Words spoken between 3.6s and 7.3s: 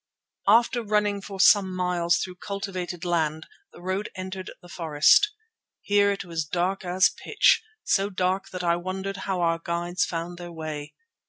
the road entered the forest. Here it was dark as